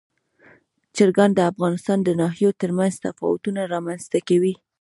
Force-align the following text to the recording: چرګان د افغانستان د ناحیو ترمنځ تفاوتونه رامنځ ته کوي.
چرګان 0.95 1.31
د 1.35 1.39
افغانستان 1.51 1.97
د 2.03 2.09
ناحیو 2.21 2.51
ترمنځ 2.61 2.93
تفاوتونه 3.05 3.61
رامنځ 3.73 4.03
ته 4.11 4.19
کوي. 4.27 4.53